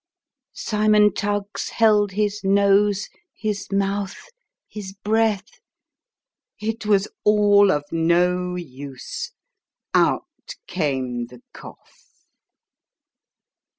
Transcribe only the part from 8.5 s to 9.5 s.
use